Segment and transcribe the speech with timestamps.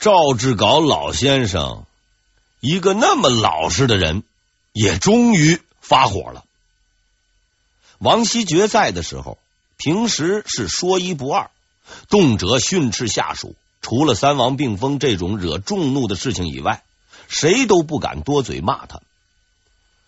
[0.00, 1.84] 赵志杲老先生，
[2.58, 4.22] 一个那么老实的人，
[4.72, 6.42] 也终于发火了。
[7.98, 9.36] 王希爵在的时候，
[9.76, 11.50] 平时是说一不二，
[12.08, 13.54] 动辄训斥下属。
[13.82, 16.82] 除了三王并封这种惹众怒的事情以外，
[17.28, 19.02] 谁都不敢多嘴骂他。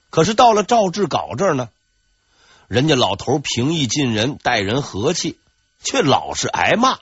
[0.09, 1.69] 可是到了赵志杲这儿呢，
[2.67, 5.39] 人家老头平易近人，待人和气，
[5.85, 6.99] 却老是挨骂。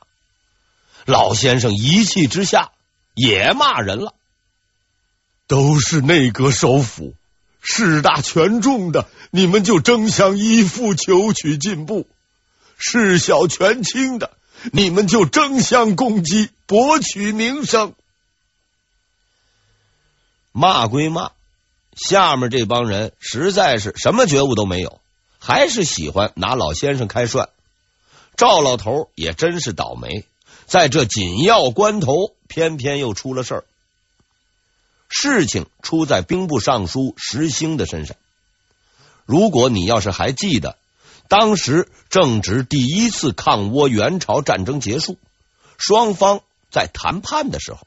[1.04, 2.72] 老先生一气之下。
[3.15, 4.14] 也骂人了，
[5.46, 7.14] 都是内阁首辅，
[7.61, 12.07] 势大权重的，你们就争相依附，求取进步；
[12.79, 14.31] 势小权轻的，
[14.73, 17.95] 你们就争相攻击，博取名声。
[20.53, 21.32] 骂归骂，
[21.95, 25.01] 下面这帮人实在是什么觉悟都没有，
[25.39, 27.49] 还是喜欢拿老先生开涮。
[28.37, 30.25] 赵老头也真是倒霉。
[30.71, 33.65] 在这紧要关头，偏偏又出了事儿。
[35.09, 38.17] 事情出在兵部尚书石兴的身上。
[39.27, 40.79] 如果你要是还记得，
[41.27, 45.19] 当时正值第一次抗倭援朝战争结束，
[45.77, 46.41] 双方
[46.71, 47.81] 在谈判的时候，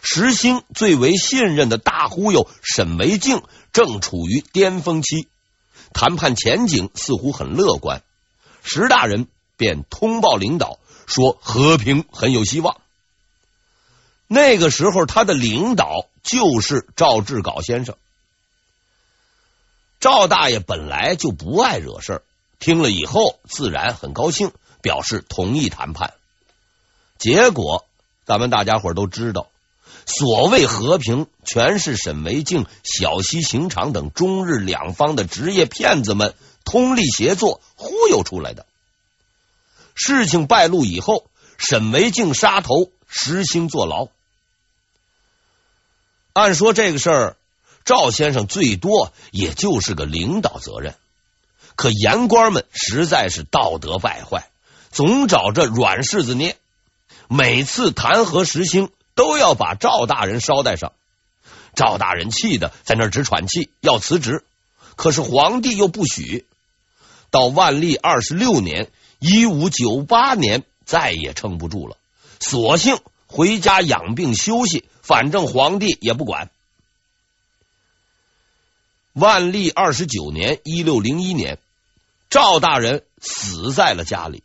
[0.00, 3.42] 石兴最为信任的大忽悠沈维敬
[3.74, 5.28] 正处于巅峰期，
[5.92, 8.02] 谈判前景似乎很乐观。
[8.62, 9.26] 石大人
[9.58, 10.78] 便通报领导。
[11.06, 12.80] 说和平很有希望。
[14.26, 17.96] 那个时候，他的领导就是赵志杲先生。
[20.00, 22.22] 赵大爷本来就不爱惹事儿，
[22.58, 26.14] 听了以后自然很高兴，表示同意谈判。
[27.18, 27.86] 结果，
[28.26, 29.48] 咱们大家伙都知道，
[30.04, 38.66] 所谓和平，全是沈惟敬、小西行长等中日两方的职业骗子们通力协作忽悠出来的。
[39.94, 44.08] 事情败露以后，沈惟敬杀头，石兴坐牢。
[46.32, 47.36] 按说这个事儿，
[47.84, 50.96] 赵先生最多也就是个领导责任，
[51.76, 54.50] 可言官们实在是道德败坏，
[54.90, 56.56] 总找着软柿子捏。
[57.28, 60.92] 每次弹劾石兴，都要把赵大人捎带上。
[61.76, 64.44] 赵大人气得在那直喘气，要辞职。
[64.96, 66.46] 可是皇帝又不许。
[67.30, 68.90] 到万历二十六年。
[69.26, 71.96] 一五九八年，再也撑不住了，
[72.40, 76.50] 索性回家养病休息，反正皇帝也不管。
[79.14, 81.58] 万历二十九年，一六零一年，
[82.28, 84.42] 赵大人死在了家里，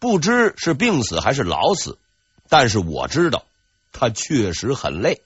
[0.00, 1.96] 不知是病死还是老死，
[2.48, 3.44] 但是我知道
[3.92, 5.22] 他确实很累，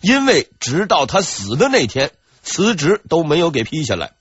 [0.00, 2.12] 因为直到他死的那天，
[2.44, 4.12] 辞职都没有给批下来。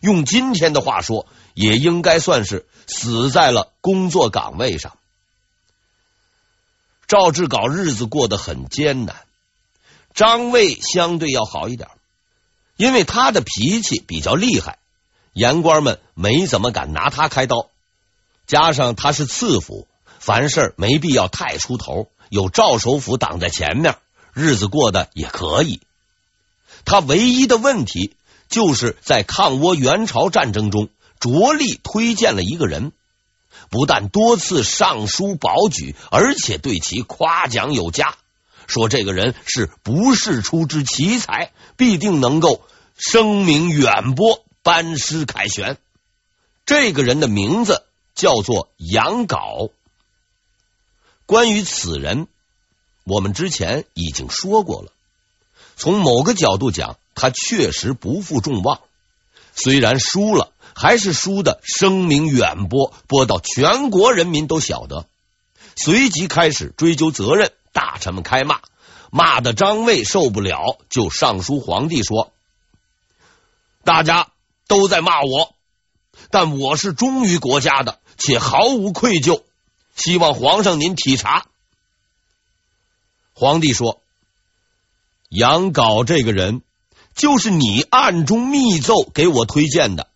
[0.00, 1.26] 用今天的话说，
[1.56, 4.98] 也应该算是死在了工作岗位上。
[7.08, 9.16] 赵志搞日子过得很艰难，
[10.12, 11.88] 张卫相对要好一点，
[12.76, 14.78] 因为他的脾气比较厉害，
[15.32, 17.70] 言官们没怎么敢拿他开刀。
[18.46, 19.88] 加上他是次辅，
[20.18, 23.96] 凡事没必要太出头，有赵首辅挡在前面，
[24.34, 25.80] 日子过得也可以。
[26.84, 28.14] 他唯一的问题
[28.50, 30.90] 就是在抗倭援朝战争中。
[31.20, 32.92] 着力推荐了一个人，
[33.70, 38.16] 不但多次上书保举，而且对其夸奖有加，
[38.66, 42.62] 说这个人是不世出之奇才，必定能够
[42.96, 45.78] 声名远播，班师凯旋。
[46.64, 47.84] 这个人的名字
[48.14, 49.70] 叫做杨镐。
[51.26, 52.28] 关于此人，
[53.04, 54.92] 我们之前已经说过了。
[55.76, 58.80] 从某个角度讲，他确实不负众望，
[59.56, 60.52] 虽然输了。
[60.78, 65.06] 还是输的声名远播，播到全国人民都晓得。
[65.74, 68.60] 随即开始追究责任，大臣们开骂，
[69.10, 72.30] 骂的张卫受不了，就上书皇帝说
[73.84, 74.28] ：“大家
[74.68, 75.54] 都在骂我，
[76.30, 79.44] 但我是忠于国家的，且毫无愧疚，
[79.94, 81.46] 希望皇上您体察。”
[83.32, 84.02] 皇帝说
[85.30, 86.60] ：“杨镐这个人，
[87.16, 90.06] 就是你暗中密奏给我推荐的。”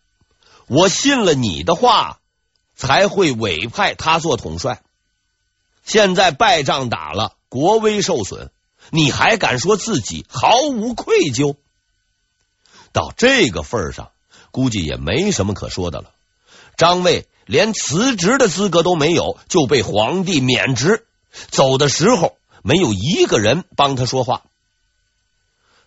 [0.69, 2.21] 我信了你的话，
[2.77, 4.83] 才会委派他做统帅。
[5.85, 8.51] 现在败仗打了，国威受损，
[8.91, 11.57] 你还敢说自己毫无愧疚？
[12.93, 14.13] 到这个份上，
[14.53, 16.13] 估计也没什么可说的了。
[16.77, 21.05] 张卫连辞职的资格都没有，就被皇帝免职，
[21.51, 24.43] 走的时候没有一个人帮他说话。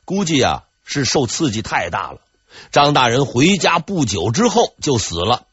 [0.04, 2.22] 估计啊，是受刺激太大了。
[2.72, 5.48] 张大人回家不久之后就死了。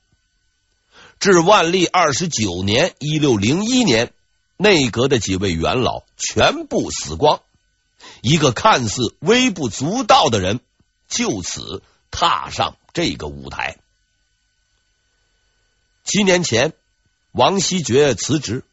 [1.19, 4.13] 至万历二十九年（一六零一年），
[4.57, 7.41] 内阁的几位元老全部死光，
[8.23, 10.61] 一个看似微不足道的人
[11.09, 13.77] 就此踏上这个舞台。
[16.05, 16.73] 七年前，
[17.33, 18.65] 王希爵辞职，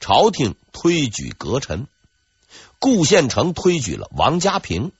[0.00, 1.86] 朝廷推举阁臣，
[2.78, 4.92] 顾宪成推举了王家平。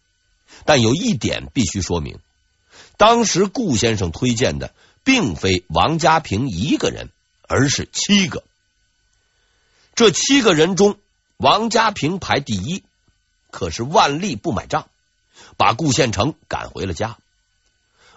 [0.64, 2.18] 但有一点必须说明：
[2.96, 7.10] 当时顾先生推荐的并非王家平一个人，
[7.42, 8.42] 而是七个。
[9.94, 10.98] 这七个人中，
[11.36, 12.82] 王家平排第一。
[13.50, 14.88] 可是万历不买账，
[15.56, 17.16] 把顾宪成赶回了家。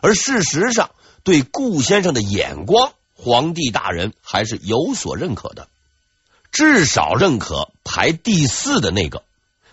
[0.01, 0.91] 而事实上，
[1.23, 5.69] 对顾先生的眼光，皇帝大人还是有所认可的，
[6.51, 9.23] 至少认可排第四的那个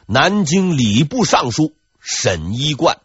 [0.06, 1.73] 南京礼部尚书
[2.08, 3.00] 沈一贯。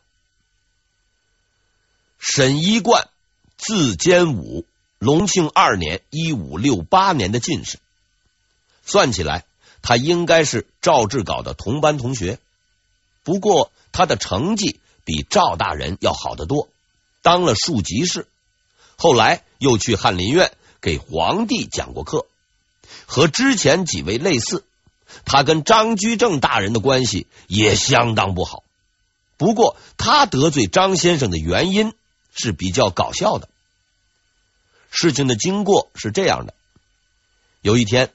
[2.20, 3.10] 沈一贯，
[3.58, 4.64] 字坚武，
[5.00, 7.80] 隆庆二年（一五六八年）的进士。
[8.86, 9.44] 算起来，
[9.82, 12.38] 他应该是赵志稿的同班同学。
[13.24, 16.70] 不过，他的成绩比赵大人要好得多，
[17.24, 18.28] 当了庶吉士。
[18.98, 22.28] 后来又去翰林院给皇帝讲过课，
[23.08, 24.64] 和之前几位类似。
[25.26, 28.64] 他跟张居正大人的关系也相当不好。
[29.42, 31.96] 不过，他得罪张先生的原因
[32.36, 33.50] 是比较搞笑的。
[34.92, 36.54] 事情的经过是这样的：
[37.64, 38.12] 有一天，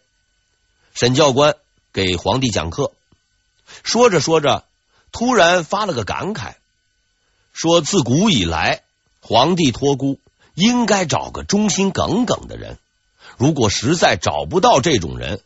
[0.94, 1.56] 沈教官
[1.92, 2.92] 给皇帝讲课，
[3.82, 4.62] 说着说着。
[5.10, 6.54] 突然发了个感慨，
[7.52, 8.82] 说自古以来，
[9.20, 10.20] 皇帝托孤
[10.54, 12.78] 应该找个忠心耿耿的人。
[13.36, 15.40] 如果实在找不到这种人，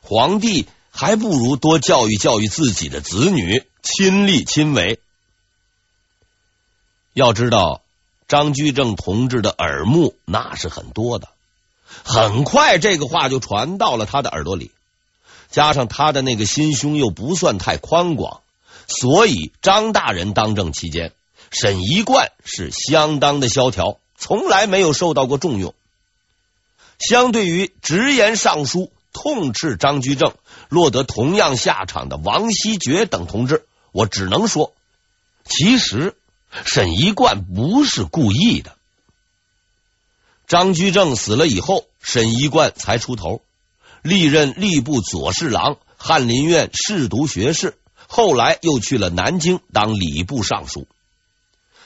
[0.00, 5.00] 皇帝还不如多教育教育自己的子女，亲力亲为。
[7.18, 7.82] 要知道，
[8.28, 11.28] 张居正同志的耳目那是很多的，
[12.04, 14.70] 很快这个话就传到了他的耳朵里。
[15.50, 18.40] 加上他的那个心胸又不算太宽广。
[18.86, 21.12] 所以，张大人当政期间，
[21.50, 25.74] 沈一贯是相当的萧条，从来没有受到过重用。
[27.00, 30.34] 相对于直言上书痛斥张居正，
[30.68, 34.72] 落得同样下场的王希爵等同志，我只能说，
[35.44, 36.14] 其实
[36.64, 38.76] 沈一贯不是故意的。
[40.46, 43.42] 张居正死了以后，沈一贯才出头，
[44.02, 47.76] 历任吏部左侍郎、翰林院侍读学士。
[48.10, 50.86] 后来又去了南京当礼部尚书。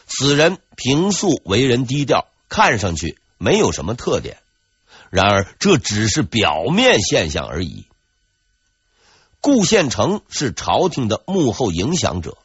[0.07, 4.39] 此人平素为人低调，看上去没有什么特点。
[5.11, 7.87] 然而这只是表面现象而已。
[9.41, 12.39] 顾宪成是朝廷的幕后影响者，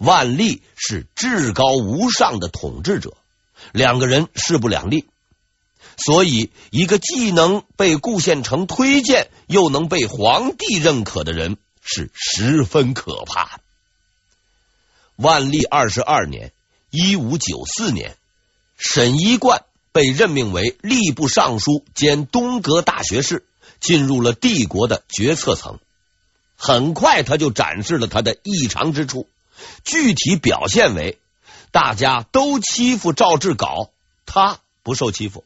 [0.00, 3.16] 万历是至高无上的统治者，
[3.72, 5.06] 两个人势不两立。
[5.96, 11.56] 所以，一个既能被顾宪成推荐，又能被皇帝认可的人。
[11.82, 13.58] 是十分可怕。
[15.16, 16.52] 万历二十二年
[16.92, 18.16] （一五九四年），
[18.76, 23.44] 沈一贯被任命为吏部尚书兼东阁大学士，
[23.80, 25.78] 进入了帝国的决策层。
[26.54, 29.26] 很快，他就展示了他的异常之处，
[29.84, 31.18] 具体表现为：
[31.70, 33.90] 大家都欺负赵志杲，
[34.26, 35.44] 他不受欺负。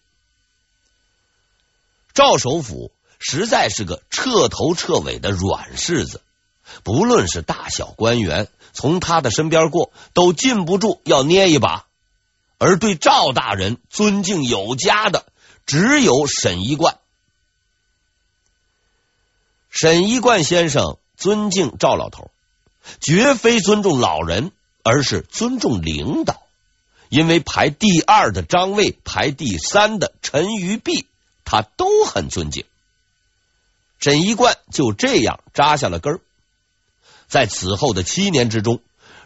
[2.13, 6.21] 赵首辅实在是个彻头彻尾的软柿子。
[6.83, 11.87] 不论是大小官员，从他的身边过，都禁不住要捏一把。
[12.57, 15.27] 而对赵大人尊敬有加的，
[15.67, 16.99] 只有沈一贯。
[19.69, 22.31] 沈一贯先生尊敬赵老头，
[23.01, 26.43] 绝非尊重老人，而是尊重领导。
[27.09, 31.07] 因为排第二的张卫，排第三的陈于弼，
[31.45, 32.65] 他都很尊敬。
[34.01, 36.21] 沈一贯就这样扎下了根儿。
[37.29, 38.81] 在此后的七年之中，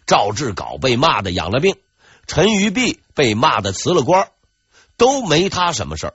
[0.07, 1.77] 赵志杲被骂的养了病，
[2.27, 4.31] 陈于弼被骂的辞了官，
[4.97, 6.15] 都没他什么事儿。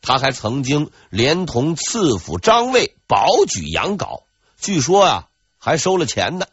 [0.00, 4.22] 他还曾经连同次辅张卫保举杨镐，
[4.60, 6.46] 据说啊还收了钱呢。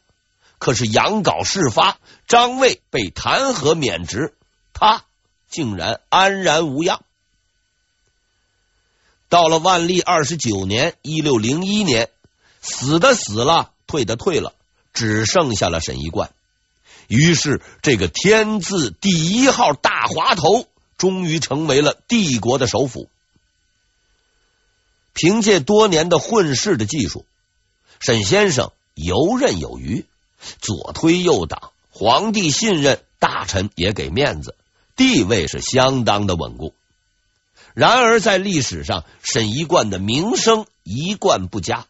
[0.62, 4.36] 可是杨镐事发，张卫被弹劾免职，
[4.74, 5.06] 他
[5.50, 7.02] 竟然安然无恙。
[9.28, 12.12] 到了万历二十九年（一六零一年），
[12.62, 14.54] 死的死了，退的退了。
[14.94, 16.32] 只剩下了沈一贯，
[17.08, 23.10] 于是这个天字第一号大滑头终于成为了帝国的首辅。
[25.14, 27.26] 凭借多年的混世的技术，
[28.00, 30.06] 沈先生游刃有余，
[30.60, 34.56] 左推右挡，皇帝信任，大臣也给面子，
[34.96, 36.74] 地位是相当的稳固。
[37.74, 41.86] 然而在历史上，沈一贯的名声一贯不佳。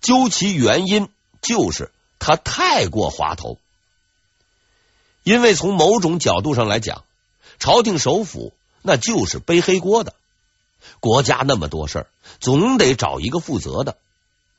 [0.00, 1.08] 究其原因，
[1.40, 3.58] 就是他太过滑头。
[5.22, 7.04] 因为从某种角度上来讲，
[7.58, 10.14] 朝廷首辅那就是背黑锅的。
[11.00, 12.06] 国家那么多事儿，
[12.40, 13.96] 总得找一个负责的。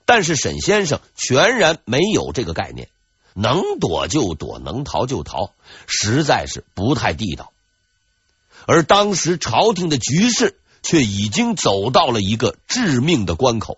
[0.06, 2.90] 但是沈先生全然没有这个概念，
[3.38, 5.52] 能躲就躲，能逃就逃，
[5.88, 7.52] 实在是不太地道。
[8.66, 13.78] 而当时朝廷的局势却已经走到了一个致命的关口。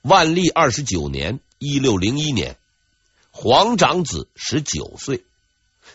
[0.00, 2.56] 万历二十九年（一六零一年），
[3.32, 5.24] 皇长子十九岁，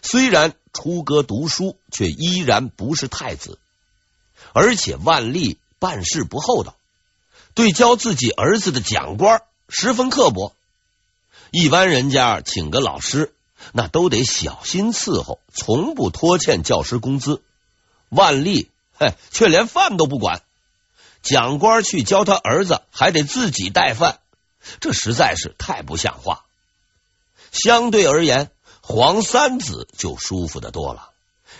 [0.02, 3.58] 虽然出阁读书，却依然不是太子。
[4.52, 6.76] 而且万历办事不厚道，
[7.54, 10.54] 对教自己儿子的讲官十分刻薄。
[11.52, 13.34] 一般人家请个老师，
[13.72, 17.42] 那都得小心伺候，从不拖欠教师工资。
[18.10, 20.42] 万历嘿，却连饭都不管，
[21.22, 24.20] 讲官去教他儿子，还得自己带饭，
[24.80, 26.44] 这实在是太不像话。
[27.52, 28.52] 相对而言，
[28.82, 31.10] 皇三子就舒服的多了，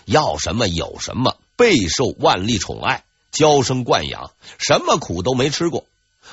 [0.06, 1.38] 要什么有什么。
[1.56, 5.86] 备受万历宠爱，娇生惯养，什么苦都没吃过，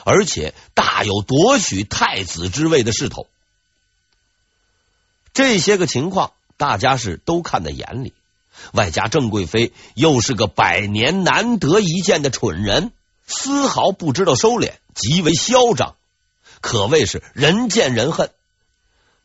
[0.05, 3.27] 而且大有夺取太子之位的势头。
[5.35, 8.15] 这些个情况，大家是都看在眼里。
[8.73, 12.93] 外加郑贵妃又是个百年难得一见的蠢人，
[13.27, 15.97] 丝毫不知道收敛，极为嚣张，
[16.63, 18.31] 可谓是人见人恨。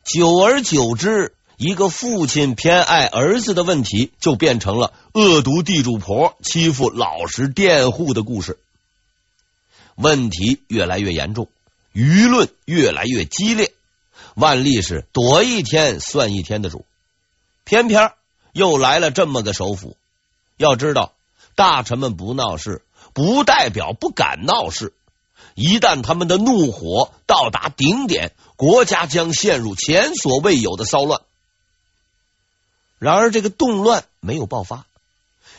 [0.04, 1.32] 久而久之。
[1.62, 8.58] 一个父亲偏爱儿子的问题，就变成了恶毒地主婆欺负老实佃户的故事。
[9.94, 11.48] 问题越来越严重，
[11.92, 13.74] 舆论越来越激烈。
[14.34, 16.84] 万历是躲一天算一天的主，
[17.64, 18.12] 偏偏
[18.52, 19.96] 又来了这么个首辅。
[20.56, 21.12] 要知道，
[21.54, 22.82] 大臣们不闹事，
[23.12, 24.92] 不代表不敢闹事。
[25.54, 31.22] 一旦他们的怒火到达顶点，国家将陷入前所未有的骚乱。
[32.98, 34.86] 然而，这个动乱没有爆发，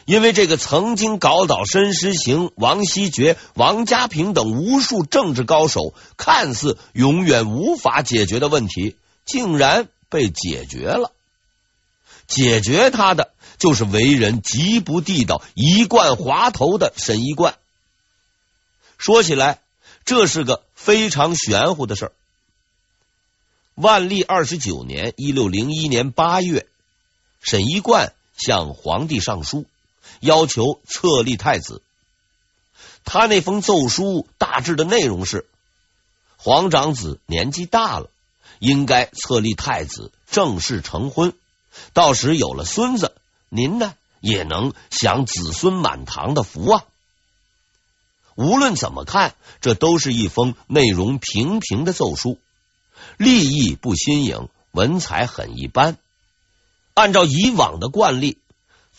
[0.05, 11.11] 因为这个曾经搞倒申时行、王希爵、王家平等无数政治高手，看似永远无法解决的问题，竟然被解决了。
[12.27, 17.55] 解决他的就是为人极不地道、一贯滑头的沈一贯。
[18.97, 19.61] 说起来，
[20.05, 22.11] 这是个非常玄乎的事儿。
[23.75, 26.67] 万历二十九年（一六零一年）八月。
[27.41, 29.65] 沈一贯向皇帝上书，
[30.21, 31.81] 要求册立太子。
[33.03, 35.47] 他那封奏书大致的内容是：
[36.37, 38.09] 皇长子年纪大了，
[38.59, 41.33] 应该册立太子，正式成婚。
[41.93, 43.13] 到时有了孙子，
[43.49, 46.85] 您呢也能享子孙满堂的福啊。
[48.35, 52.39] 无论怎么看，这都是一封内容平平的奏书，
[53.17, 55.97] 立意不新颖，文采很一般。
[56.93, 58.37] 按照以往的惯例，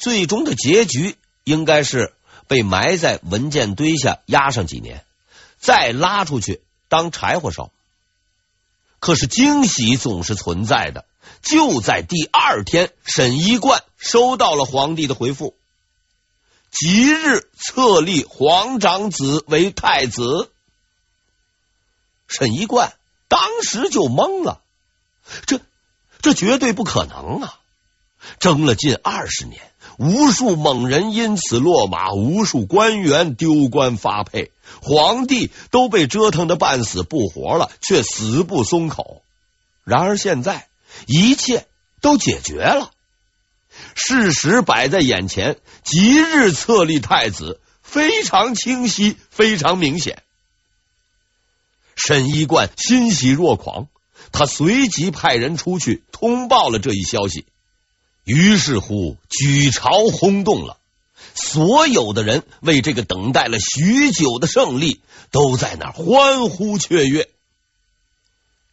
[0.02, 2.12] 最终的结局应该是
[2.48, 5.04] 被埋在文件堆下压上几年，
[5.60, 7.70] 再拉出去当柴火烧。
[8.98, 11.04] 可是惊喜总是存在的，
[11.40, 15.54] 就在第二天，沈一贯收到了皇帝的回复，
[16.72, 20.50] 即日册立皇长子为太子。
[22.26, 22.92] 沈一贯
[23.28, 24.62] 当时就懵了，
[25.46, 25.60] 这
[26.20, 27.60] 这绝对不可能啊！
[28.38, 29.71] 争了近二十年，
[30.02, 34.50] 无数猛人因此落马，无数官员丢官发配，
[34.82, 39.22] 皇帝都被折腾的半死不活了，却死不松口。
[39.84, 40.66] 然而现在
[41.06, 41.66] 一切
[42.00, 42.90] 都解决了，
[43.94, 50.24] 事实摆在眼前，即日册立太子，非常清晰，非常明显。
[51.94, 53.86] 沈一贯欣喜若狂，
[54.32, 57.46] 他随即派人出去通报了这一消息。
[58.24, 60.78] 于是乎，举朝轰动了，
[61.34, 65.00] 所有的人为这个等待了许久的胜利
[65.30, 67.28] 都在那欢呼雀跃。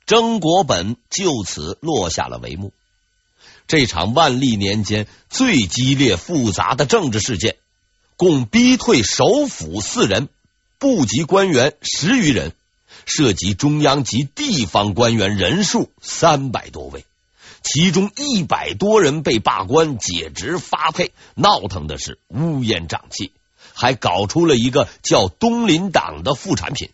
[0.06, 2.74] 曾国本就此落下了帷幕。
[3.68, 7.58] 这场万历年间最激烈复杂的政治事件，
[8.18, 10.30] 共逼退首辅四人，
[10.80, 12.54] 部级官员十余人，
[13.06, 17.06] 涉及中央及地方官员人数三百多位。
[17.62, 23.32] 其中一百多人被罢官、解职、发配，闹腾的是乌烟瘴气，
[23.74, 26.90] 还搞出了一个叫东林党的副产品。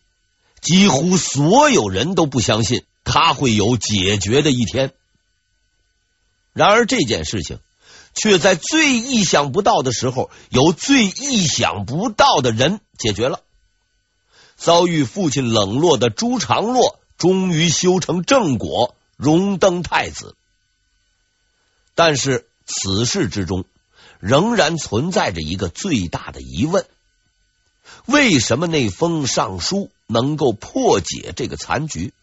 [0.62, 4.94] 几乎所有人都不相信他会有解决的一天。
[6.54, 7.60] 然而这件事情
[8.16, 13.42] 却在最意想不到的时候，由最意想不到的人解决了。
[14.56, 20.36] 遭遇父亲冷落的朱常洛，终于修成正果，荣登太子。
[21.96, 23.66] 但是此事之中，
[24.20, 26.86] 仍然存在着一个最大的疑问：
[28.06, 32.14] 为什么那封上书能够破解这个残局？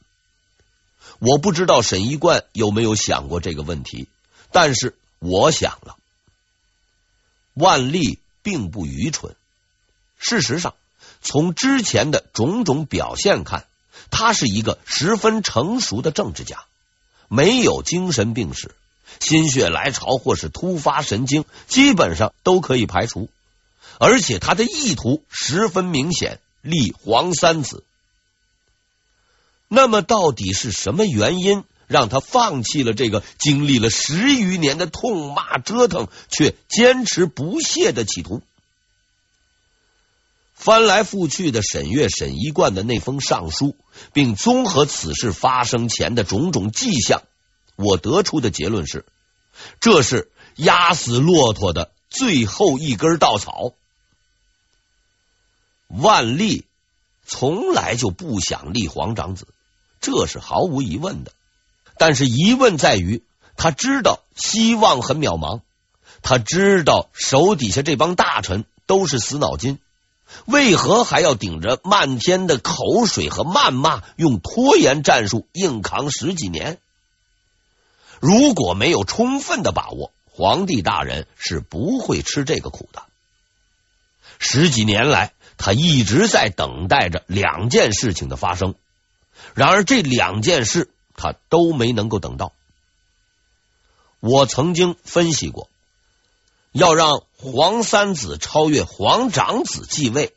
[1.18, 4.08] 我不知道沈一贯有没有想过这个问题，
[4.50, 5.96] 但是我想了。
[7.54, 9.36] 万历并不愚蠢，
[10.18, 10.74] 事实上，
[11.20, 13.66] 从之前的种种表现看，
[14.10, 16.64] 他是一个十分成熟的政治家，
[17.28, 18.74] 没有精神病史，
[19.20, 23.28] 心血来潮或是突发神经，基本上都可以排除。
[23.98, 27.84] 而且他的意图十分明显，立皇三子。
[29.68, 38.42] 那么，到底是什么原因让他放弃了这个经历了十余年的痛骂折腾却坚持不懈的企图？
[40.54, 43.74] 翻来覆去的审阅沈一贯的那封上书，
[44.12, 47.22] 并综合此事发生前的种种迹象，
[47.82, 49.04] 我得出的结论是：
[49.80, 53.72] 这是压死骆驼的最后一根稻草。
[55.88, 56.64] 万历
[57.26, 59.46] 从来就不想立皇长子，
[60.00, 61.32] 这是毫无疑问的。
[61.98, 63.22] 但是疑问在于，
[63.56, 65.60] 他知道希望很渺茫，
[66.22, 69.78] 他知道手底下这帮大臣都是死脑筋，
[70.46, 76.78] 为何还要顶着漫天的口水和谩骂，用拖延战术硬扛十几年？
[78.22, 83.02] 如果没有充分的把握，皇帝大人是不会吃这个苦的。
[84.38, 85.34] 十几年来。
[85.58, 88.74] 他一直在等待着两件事情的发生，
[89.54, 92.52] 然而这两件事他都没能够等到。
[94.18, 95.68] 我曾经分析过，
[96.72, 100.34] 要让皇三子超越皇长子继位，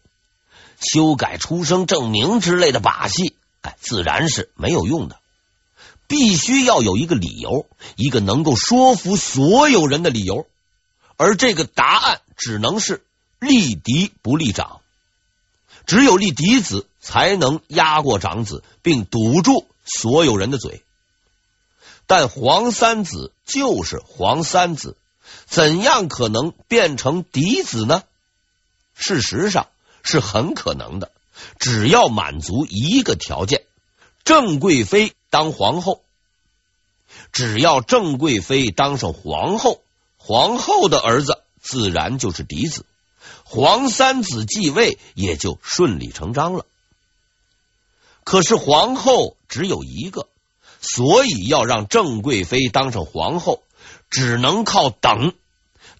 [0.80, 5.18] 修改出生证明之类的把戏，哎，自然是没有用的。
[6.08, 10.48] 必须要有一个理由，一个能够说服所有人的理由，
[11.18, 13.04] 而这个答案只能是
[13.39, 14.82] 立嫡不立长。
[15.86, 20.82] 只有立嫡子，才能压过长子，并堵住所有人的嘴。
[22.08, 24.98] 但皇三子就是皇三子，
[25.46, 28.04] 怎样可能变成嫡子呢？
[28.96, 29.68] 事实上
[30.04, 31.12] 是很可能的，
[31.60, 33.63] 只要满足一个条件：
[34.24, 36.02] 郑贵妃当皇后。
[37.34, 39.82] 只要郑贵妃当上皇后，
[40.15, 42.86] 皇后的儿子自然就是嫡子。
[43.43, 46.65] 皇三子继位也就顺理成章了。
[48.24, 50.30] 可是皇后只有一个，
[50.80, 53.62] 所以要让郑贵妃当上皇后，
[54.10, 55.34] 只能靠等，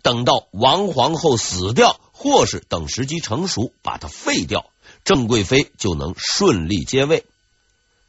[0.02, 4.70] 等到王皇后死掉，或是等时机成熟把她废掉，
[5.04, 7.26] 郑贵妃就能顺利接位。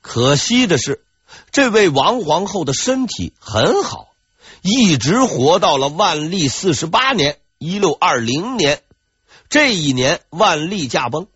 [0.02, 1.04] 可惜的是，
[1.50, 4.08] 这位王皇后的身体很好，
[4.62, 8.82] 一直活到了万历四十八年（一六二零年）。
[9.48, 11.28] 这一年，万历驾崩，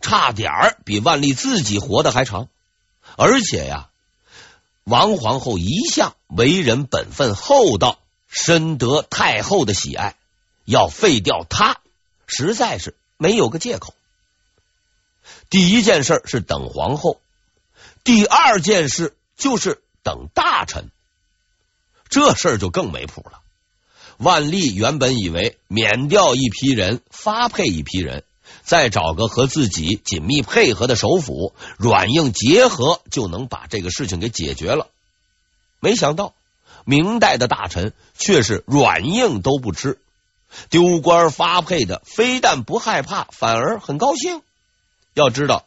[0.00, 2.48] 差点儿比万历自己活得还长。
[3.16, 3.88] 而且呀，
[4.84, 10.16] 王皇后一向为人本分厚道，深得太后的喜爱，
[10.64, 11.78] 要废掉她，
[12.26, 13.94] 实在是没有个借口。
[15.48, 17.20] 第一件事是等皇后，
[18.04, 20.90] 第二件事就是等大臣，
[22.10, 23.40] 这事儿就更没谱了。
[24.18, 28.22] 万历原本以为免掉一批人，发配一批人，
[28.62, 34.88] 再找个和自己紧密配合的首辅，软硬结合就能把这个事情给解决了。
[35.80, 36.34] 没想到
[36.84, 39.98] 明代的大臣却是软硬都不吃，
[40.68, 44.42] 丢官发配的非但不害怕，反而很高兴。
[45.14, 45.64] 要知道，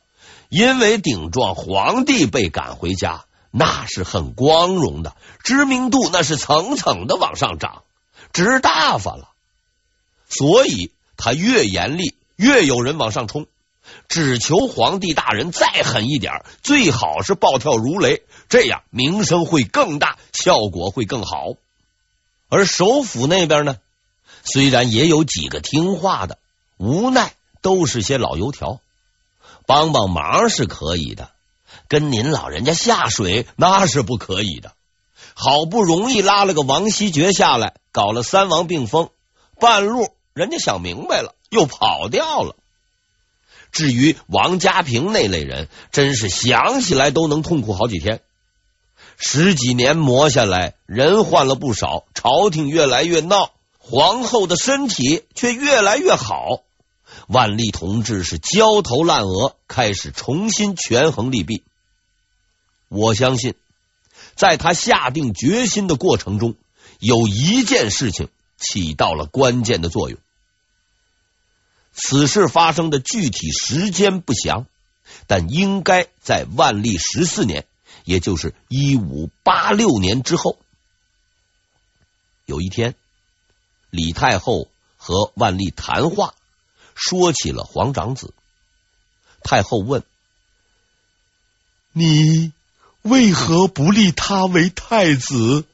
[0.49, 7.83] 因为顶撞皇帝被赶回家，那是很光荣的，知名度那是层层的往上涨。
[8.33, 9.29] 值大发了，
[10.29, 13.47] 所以他越严厉，越有人往上冲，
[14.07, 21.53] 只求皇帝大人再狠一点，最好是暴跳如雷，这样名声会更大，效果会更好。
[22.49, 23.77] 而首府那边呢，
[24.43, 26.37] 虽然也有几个听话的，
[26.77, 28.79] 无奈都是些老油条，
[29.67, 31.29] 帮帮忙是可以的，
[31.87, 34.71] 跟您老人家下水那是不可以的。
[35.35, 39.09] 好不容易拉了个王希爵下来，搞了三王并封，
[39.59, 42.55] 半路人家想明白了，又跑掉了。
[43.71, 48.21] 至于王家平那类人，真是想起来都能痛苦好几天。
[49.17, 56.61] 十几年磨下来，人换了不少，朝廷越来越闹，皇后的身体却越来越好。
[57.27, 61.63] 万历同志是焦头烂额，开始重新权衡利弊。
[62.87, 63.55] 我相信，
[64.35, 66.55] 在他下定决心的过程中，
[66.99, 70.19] 有一件事情起到了关键的作用。
[71.93, 74.67] 此事发生的具体时间不详，
[75.25, 77.65] 但应该在万历十四年，
[78.05, 80.57] 也就是一五八六年之后。
[82.45, 82.95] 有一天，
[83.89, 86.35] 李太后和万历谈话，
[86.97, 88.33] 说起了皇长子。
[89.43, 90.03] 太后问
[91.93, 92.51] ：“你
[93.03, 95.65] 为何不立他为太子？”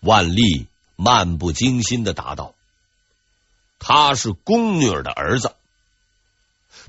[0.00, 2.54] 万历漫不经心的答道。
[3.80, 5.54] 他是宫女儿的儿子，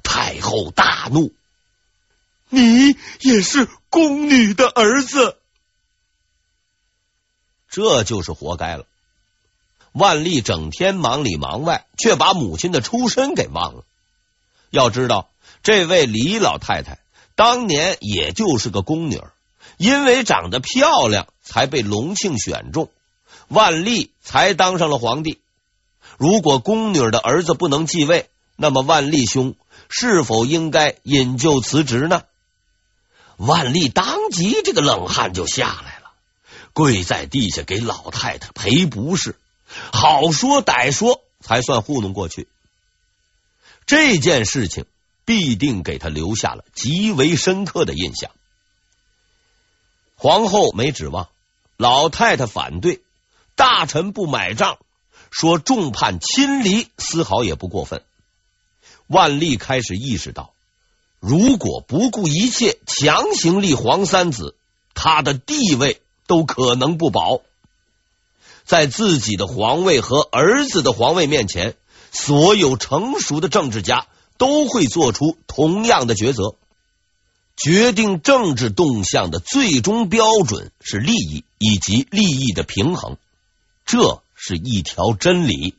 [0.03, 1.33] 太后大怒。
[2.49, 5.38] 你也是宫女的儿子，
[7.69, 8.85] 这就是活该了。
[9.91, 13.84] 万历整天忙里忙外，却把母亲的出身给忘了。
[14.69, 15.30] 要知道，
[15.63, 16.99] 这位李老太太
[17.36, 19.21] 当年也就是个宫女，
[19.78, 22.89] 因为长得漂亮，才被隆庆选中，
[23.47, 25.39] 万历才当上了皇帝。
[26.17, 29.56] 如果宫女的儿子不能继位，那么万历兄
[29.89, 32.23] 是否应该引咎辞职呢？
[33.38, 36.12] 万历当即这个冷汗就下来了，
[36.73, 39.38] 跪在地下给老太太赔不是，
[39.91, 42.47] 好说歹说才算糊弄过去。
[43.86, 44.86] 这件事情
[45.25, 48.32] 必定给他留下了极为深刻的印象。
[50.15, 51.29] 皇后没指望，
[51.77, 53.01] 老太太反对，
[53.55, 54.77] 大臣不买账。
[55.32, 58.03] 说众叛亲离丝毫也不过分。
[59.05, 60.53] 万历开始意识到，
[61.19, 64.55] 如果不顾一切强行立皇三子，
[64.95, 67.41] 他的地位都可能不保。
[68.69, 71.75] 在自己的皇位和儿子的皇位面前，
[72.12, 74.05] 所有成熟的政治家
[74.38, 76.55] 都会做出同样的抉择。
[77.58, 83.17] 决定政治动向的最终标准是利益以及利益的平衡。
[83.86, 84.21] 这。
[84.41, 85.75] 是一条真理。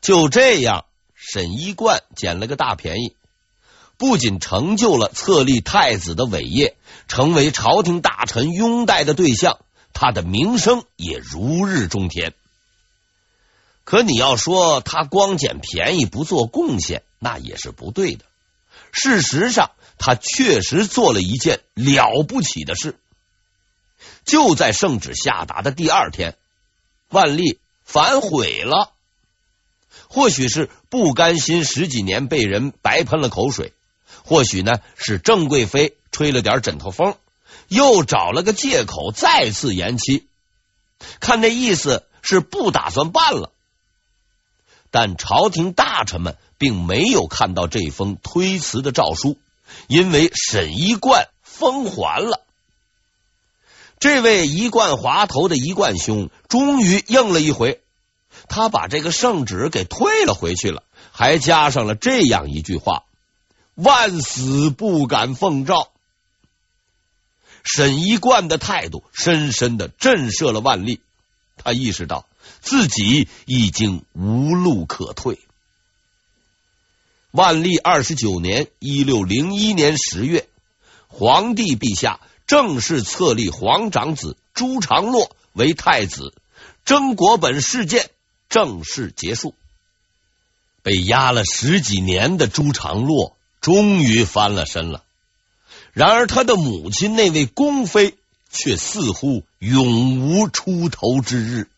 [0.00, 3.14] 就这样，沈一贯捡了个大便宜，
[3.96, 9.60] 不仅成就了册立太子的伟业，成为朝廷大臣拥戴的对象，
[10.00, 12.32] 他的名声也如日中天。
[13.82, 18.24] 可你要说他光捡便宜不做贡献，那也是不对的。
[18.92, 22.94] 事实上，他确实做了一件了不起的事。
[24.24, 26.36] 就在圣旨下达的第二天。
[27.08, 28.92] 万历反悔了，
[30.08, 33.72] 或许是不甘心十几年被人白喷了口水，
[34.24, 37.16] 或许呢是郑贵妃吹了点枕头风，
[37.68, 40.26] 又找了个借口再次延期。
[41.20, 43.52] 看这意思是不打算办了，
[44.90, 49.38] 但朝廷大臣们并没有看到这封推辞的诏书，
[49.86, 52.40] 因为沈一贯封还了。
[54.00, 57.80] 这位一贯滑头的一贯兄终于应了一回，
[58.48, 63.04] 他把这个圣旨给退了回去了，还加上了这样一句话
[63.74, 65.90] ：“万死不敢奉诏。”
[67.76, 71.00] 沈一贯的态度深深的震慑了万历，
[71.58, 72.26] 他意识到
[72.60, 75.38] 自己已经无路可退。
[77.30, 80.48] 万历二十九年（一六零一年）十月，
[81.08, 82.20] 皇帝陛下。
[82.46, 86.32] 正式册立皇长子朱常洛为太子，
[86.86, 88.08] 征国本事件
[88.48, 89.54] 正式结束。
[90.82, 95.04] 被压了十几年的朱常洛终于翻了身了。
[95.92, 98.14] 然而，他的母亲那位宫妃
[98.50, 101.68] 却似乎永无出头之日。